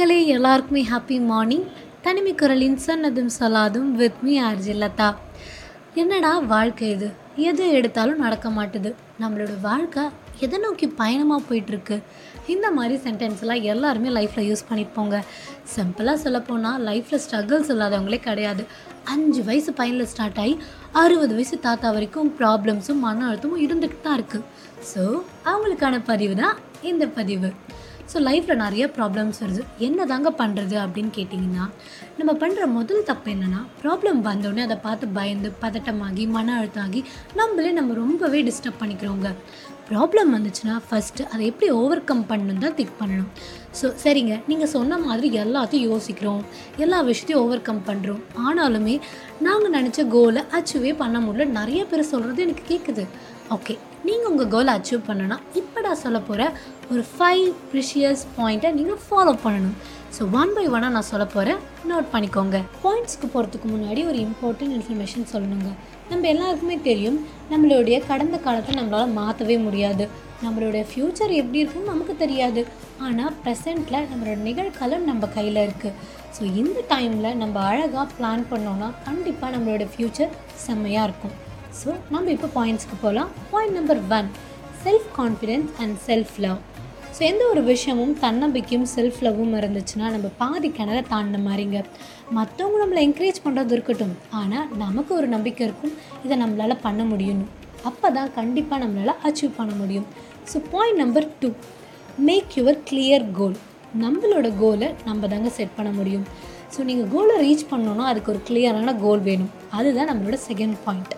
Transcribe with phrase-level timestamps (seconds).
[0.00, 1.64] மக்களே எல்லாருக்குமே happy morning
[2.04, 5.08] தனிமை குரலின் சன்னதும் சொல்லாதும் வித் மீ ஆர்ஜி லதா.
[6.02, 7.08] என்னடா வாழ்க்கை இது?
[7.48, 8.90] எது எடுத்தாலும் நடக்க மாட்டுது.
[9.22, 10.04] நம்மளோட வாழ்க்கை
[10.46, 11.96] எதை நோக்கி பயணமாக போயிட்டுருக்கு?
[12.54, 15.18] இந்த மாதிரி சென்டென்ஸ்லாம் எல்லாருமே லைஃப்பில் யூஸ் பண்ணியிருப்போங்க
[15.74, 18.64] சிம்பிளாக சொல்லப்போனால் லைஃப்பில் ஸ்ட்ரகிள்ஸ் இல்லாதவங்களே கிடையாது.
[19.14, 20.56] அஞ்சு வயசு பையனில் ஸ்டார்ட் ஆகி
[21.02, 24.46] அறுபது வயசு தாத்தா வரைக்கும் ப்ராப்ளம்ஸும் மன அழுத்தமும் இருந்துகிட்டு தான் இருக்குது
[24.92, 25.04] ஸோ
[25.52, 26.56] அவங்களுக்கான பதிவு தான்
[26.92, 27.50] இந்த பதிவு.
[28.10, 29.62] ஸோ லைஃப்பில் நிறைய ப்ராப்ளம்ஸ் வருது.
[29.86, 31.64] என்ன தாங்க பண்ணுறது அப்படின்னு கேட்டிங்கன்னா
[32.18, 37.02] நம்ம பண்ணுற முதல் தப்பு என்னென்னா ப்ராப்ளம் வந்தோடனே அதை பார்த்து பயந்து பதட்டமாகி மன அழுத்தம் ஆகி
[37.40, 39.30] நம்மளே நம்ம ரொம்பவே டிஸ்டர்ப் பண்ணிக்கிறோங்க.
[39.90, 43.30] ப்ராப்ளம் வந்துச்சுன்னா ஃபஸ்ட்டு அதை எப்படி ஓவர் கம் பண்ணணும் தான் திங்க் பண்ணணும்.
[43.78, 44.34] ஸோ சரிங்க.
[44.50, 46.42] நீங்கள் சொன்ன மாதிரி எல்லாத்தையும் யோசிக்கிறோம்.
[46.84, 48.94] எல்லா விஷயத்தையும் ஓவர் கம் பண்ணுறோம் ஆனாலுமே
[49.46, 51.46] நாங்கள் நினச்ச கோலை அச்சீவே பண்ண முடியல.
[51.60, 53.06] நிறைய பேர் சொல்கிறது எனக்கு கேட்குது
[53.56, 53.76] ஓகே
[54.08, 56.42] நீங்கள் உங்கள் கோலை அச்சீவ் பண்ணணும்னா இப்போ நான் சொல்ல போகிற
[56.92, 59.76] ஒரு ஃபைவ் ப்ரிஷியஸ் பாயிண்ட்டை நீங்கள் ஃபாலோ பண்ணணும்.
[60.14, 62.56] ஸோ ஒன் பை ஒன்னாக நான் சொல்ல போகிறேன் நோட் பண்ணிக்கோங்க.
[62.84, 65.70] பாயிண்ட்ஸ்க்கு போகிறதுக்கு முன்னாடி ஒரு இம்பார்ட்டன்ட் இன்ஃபர்மேஷன் சொல்லணுங்க.
[66.10, 67.18] நம்ம எல்லாருக்குமே தெரியும்
[67.52, 70.06] நம்மளுடைய கடந்த காலத்தை நம்மளால் மாற்றவே முடியாது.
[70.44, 72.62] நம்மளுடைய ஃப்யூச்சர் எப்படி இருக்குன்னு நமக்கு தெரியாது.
[73.06, 75.96] ஆனால் ப்ரெசண்ட்டில் நம்மளோட நிகழ்காலம் நம்ம கையில் இருக்குது
[76.36, 80.34] ஸோ இந்த டைமில் நம்ம அழகாக பிளான் பண்ணோன்னா கண்டிப்பாக நம்மளோட ஃப்யூச்சர்
[80.66, 81.34] செம்மையாக இருக்கும்.
[81.80, 84.30] ஸோ நம்ம இப்போ பாயிண்ட்ஸ்க்கு போகலாம் point number one
[84.84, 86.60] self confidence and self love
[87.20, 91.78] so எந்த ஒரு விஷயமும் தன்னம்பிக்கையும் செல்ஃப் லவ்வும் இருந்துச்சுன்னா நம்ம பாதி கிணற தாண்டின மாதிரிங்க.
[92.36, 94.14] மற்றவங்க நம்மளை என்கரேஜ் பண்ணுறது இருக்கட்டும்.
[94.38, 95.92] ஆனால் நமக்கு ஒரு நம்பிக்கை இருக்கும்.
[96.24, 97.42] இதை நம்மளால் பண்ண முடியும்.
[97.90, 100.06] அப்போ தான் கண்டிப்பாக நம்மளால் அச்சீவ் பண்ண முடியும்.
[100.52, 101.50] So point number two
[102.28, 103.58] make your clear goal
[104.04, 106.26] நம்மளோட கோலை நம்ம தாங்க செட் பண்ண முடியும்.
[106.76, 109.52] ஸோ நீங்கள் கோலை ரீச் பண்ணணுன்னா அதுக்கு ஒரு கிளியரான கோல் வேணும்.
[109.78, 111.14] அதுதான் நம்மளோட செகண்ட் பாயிண்ட்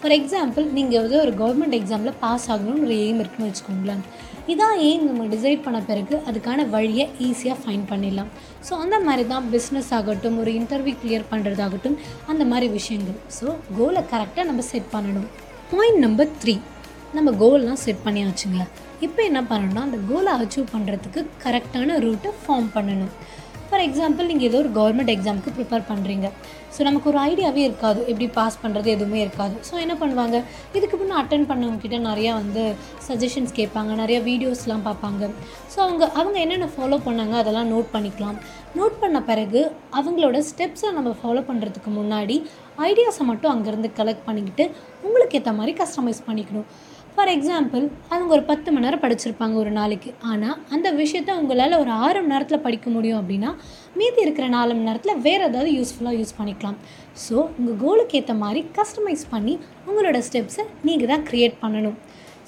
[0.00, 4.04] ஃபார் எக்ஸாம்பிள் நீங்கள் வந்து ஒரு கவர்மெண்ட் எக்ஸாமில் பாஸ் ஆகணும்னு ஒரு எய்ம் இருக்குன்னு வச்சுக்கோங்களேன்.
[4.52, 8.30] இதான் ஏன் நம்ம டிசைட் பண்ண பிறகு அதுக்கான வழியை ஈஸியாக ஃபைன் பண்ணிடலாம்.
[8.66, 11.96] ஸோ அந்த மாதிரி தான் பிஸ்னஸ் ஆகட்டும் ஒரு இன்டர்வியூ கிளியர் பண்ணுறதாகட்டும்
[12.32, 13.18] அந்த மாதிரி விஷயங்கள்.
[13.38, 13.46] ஸோ
[13.78, 15.28] கோலை கரெக்டாக நம்ம செட் பண்ணணும்.
[15.72, 16.56] பாயிண்ட் நம்பர் த்ரீ
[17.16, 18.70] நம்ம கோல்லாம் செட் பண்ணியாச்சுங்களேன்
[19.06, 23.12] இப்போ என்ன பண்ணணும்னா அந்த கோலை அச்சீவ் பண்ணுறதுக்கு கரெக்டான ரூட்டை ஃபார்ம் பண்ணணும்.
[23.68, 26.26] ஃபார் எக்ஸாம்பிள் நீங்கள் ஏதோ ஒரு கவர்மெண்ட் எக்ஸாமுக்கு ப்ரிப்பேர் பண்ணுறீங்க
[26.74, 28.00] ஸோ நமக்கு ஒரு ஐடியாவே இருக்காது.
[28.10, 29.54] எப்படி பாஸ் பண்ணுறது எதுவுமே இருக்காது.
[29.68, 30.36] ஸோ என்ன பண்ணுவாங்க?
[30.78, 32.62] இதுக்கு முன்னே அட்டன் பண்ணவங்கக்கிட்ட நிறையா வந்து
[33.08, 33.92] சஜஷன்ஸ் கேட்பாங்க.
[34.02, 35.28] நிறையா வீடியோஸ்லாம் பார்ப்பாங்க.
[35.72, 38.38] ஸோ அவங்க அவங்க என்னென்ன ஃபாலோ பண்ணாங்க அதெல்லாம் நோட் பண்ணிக்கலாம்.
[38.78, 39.60] நோட் பண்ண பிறகு
[40.00, 42.38] அவங்களோட ஸ்டெப்ஸை நம்ம ஃபாலோ பண்ணுறதுக்கு முன்னாடி
[42.88, 44.66] ஐடியாஸை மட்டும் அங்கேருந்து கலெக்ட் பண்ணிக்கிட்டு
[45.06, 46.68] உங்களுக்கு ஏற்ற மாதிரி கஸ்டமைஸ் பண்ணிக்கணும்.
[47.16, 50.10] ஃபார் எக்ஸாம்பிள் அவங்க ஒரு பத்து மணி நேரம் படிச்சிருப்பாங்க ஒரு நாளைக்கு.
[50.30, 53.50] ஆனால் அந்த விஷயத்த உங்களால் ஒரு ஆறு மணி நேரத்தில் படிக்க முடியும் அப்படின்னா
[53.98, 56.78] மீதி இருக்கிற நாலு மணி நேரத்தில் வேறு ஏதாவது யூஸ்ஃபுல்லாக யூஸ் பண்ணிக்கலாம்.
[57.24, 59.54] ஸோ உங்கள் கோலுக்கு ஏற்ற மாதிரி கஸ்டமைஸ் பண்ணி
[59.88, 61.96] உங்களோட ஸ்டெப்ஸை நீங்கள் தான் க்ரியேட் பண்ணணும்.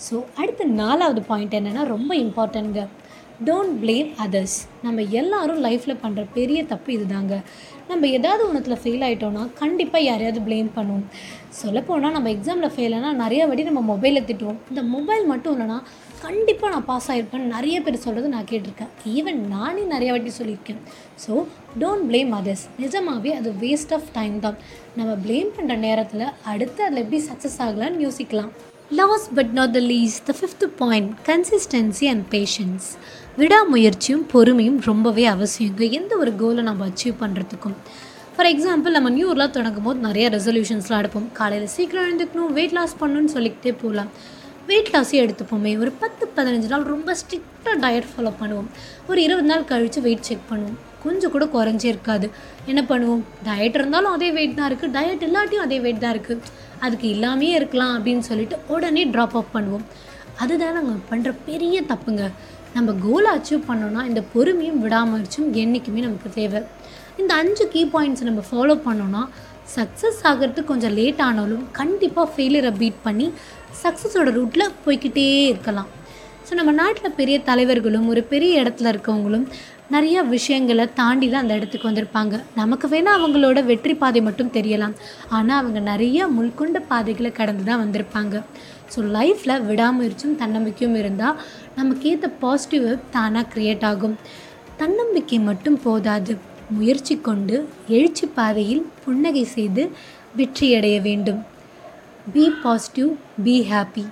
[0.06, 2.82] ஸோ அடுத்த நாலாவது பாயிண்ட் என்னென்னா ரொம்ப இம்பார்ட்டன்ங்க
[3.44, 4.54] டோன்ட் ப்ளேம் அதர்ஸ்
[4.84, 7.34] நம்ம எல்லாரும் லைஃப்பில் பண்ணுற பெரிய தப்பு இதுதாங்க.
[7.88, 11.02] நம்ம ஏதாவது ஒன்றத்தில் ஃபெயில் ஆகிட்டோன்னா கண்டிப்பாக யாரையாவது ப்ளேம் பண்ணுவோம்.
[11.60, 14.60] சொல்லப்போனால் நம்ம எக்ஸாமில் ஃபெயில் ஆனால் நிறைய வாட்டி நம்ம மொபைலில் திட்டுவோம்.
[14.70, 15.78] இந்த மொபைல் மட்டும் இல்லைனா
[16.26, 18.92] கண்டிப்பாக நான் பாஸ் ஆகிருப்பேன்னு நிறைய பேர் சொல்கிறது நான் கேட்டிருக்கேன்.
[19.16, 20.80] ஈவன் நானே நிறைய வாட்டி சொல்லியிருக்கேன்.
[21.24, 21.32] ஸோ
[21.82, 24.56] டோன்ட் ப்ளேம் அதர்ஸ் நிஜமாகவே அது வேஸ்ட் ஆஃப் டைம் தான்.
[25.00, 28.50] நம்ம ப்ளேம் பண்ணுற நேரத்தில் அடுத்து அதில் எப்படி சக்ஸஸ் ஆகலான்னு யோசிக்கலாம்.
[29.02, 32.88] Last but not the least the fifth point consistency and patience
[33.40, 37.74] விடாமுயற்சியும் பொறுமையும் ரொம்பவே அவசியங்க எந்த ஒரு கோலை நம்ம அச்சீவ் பண்ணுறதுக்கும்
[38.34, 42.94] ஃபார் எக்ஸாம்பிள் நம்ம நியூ இயர்லாம் தொடங்கும் போது நிறைய ரெசல்யூஷன்ஸ்லாம் எடுப்போம் காலையில் சீக்கிரம் எழுந்துக்கணும் வெயிட் லாஸ்
[43.00, 44.10] பண்ணணும்னு சொல்லிக்கிட்டே போகலாம்
[44.70, 45.72] வெயிட் லாஸே எடுத்துப்போமே.
[45.82, 48.70] ஒரு பத்து பதினஞ்சு நாள் ரொம்ப ஸ்ட்ரிக்டாக டயட் ஃபாலோ பண்ணுவோம்.
[49.10, 50.78] ஒரு இருபது நாள் கழித்து வெயிட் செக் பண்ணுவோம்.
[51.04, 52.26] கொஞ்சம் கூட குறைஞ்சே இருக்காது.
[52.70, 53.22] என்ன பண்ணுவோம்?
[53.48, 56.42] டயட் இருந்தாலும் அதே வெயிட் தான் இருக்குது டயட் இல்லாட்டியும் அதே வெயிட் தான் இருக்குது
[56.84, 59.86] அதுக்கு இல்லாமே இருக்கலாம் அப்படின்னு சொல்லிட்டு உடனே ட்ராப் அவுட் பண்ணுவோம்.
[60.42, 62.24] அதுதான் நாங்கள் பண்ணுற பெரிய தப்புங்க.
[62.76, 66.60] நம்ம கோலை அச்சீவ் பண்ணோன்னா இந்த பொறுமையும் விடாமுயற்சியும் என்றைக்குமே நமக்கு தேவை.
[67.20, 69.22] இந்த அஞ்சு கீ பாயிண்ட்ஸை நம்ம ஃபாலோ பண்ணோன்னா
[69.76, 73.26] சக்ஸஸ் ஆகிறதுக்கு கொஞ்சம் லேட் ஆனாலும் கண்டிப்பாக ஃபெயிலியரை பீட் பண்ணி
[73.82, 75.88] சக்ஸஸோட ரூட்டில் போய்கிட்டே இருக்கலாம்.
[76.48, 79.46] ஸோ நம்ம நாட்டில் பெரிய தலைவர்களும் ஒரு பெரிய இடத்துல இருக்கவங்களும்
[79.94, 82.34] நிறையா விஷயங்களை தாண்டி தான் அந்த இடத்துக்கு வந்திருப்பாங்க.
[82.60, 84.94] நமக்கு வேணால் அவங்களோட வெற்றி பாதை மட்டும் தெரியலாம்.
[85.36, 88.34] ஆனால் அவங்க நிறைய முள்கொண்ட பாதைகளை கடந்து தான் வந்திருப்பாங்க.
[88.92, 91.40] ஸோ லைஃப்பில் விடாமுயற்சியும் தன்னம்பிக்கையும் இருந்தால்
[91.78, 94.16] நமக்கேற்ற பாசிட்டிவ் தானாக க்ரியேட் ஆகும்.
[94.80, 96.34] தன்னம்பிக்கை மட்டும் போதாது.
[96.76, 97.56] முயற்சி கொண்டு
[97.96, 99.82] எழுச்சி பாதையில் புன்னகை செய்து
[100.38, 101.40] வெற்றியடைய வேண்டும்.
[102.32, 103.10] B positive
[103.44, 104.04] be happy